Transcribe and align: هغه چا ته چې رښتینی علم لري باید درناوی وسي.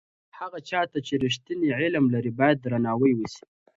هغه 0.39 0.59
چا 0.69 0.81
ته 0.91 0.99
چې 1.07 1.13
رښتینی 1.23 1.69
علم 1.81 2.05
لري 2.15 2.31
باید 2.39 2.57
درناوی 2.61 3.11
وسي. 3.15 3.43